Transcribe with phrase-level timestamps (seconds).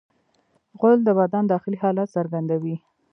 [0.79, 2.75] غول د بدن داخلي حالت څرګندوي.